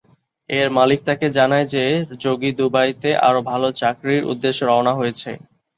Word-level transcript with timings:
এর 0.49 0.67
মালিক 0.71 0.99
তাকে 1.05 1.27
জানায় 1.37 1.67
যে 1.73 1.83
যোগী 2.21 2.51
দুবাইতে 2.59 3.09
আরও 3.27 3.39
ভাল 3.49 3.63
চাকরির 3.81 4.23
উদ্দেশ্যে 4.31 4.63
রওয়ানা 4.65 4.93
হয়েছে। 4.95 5.29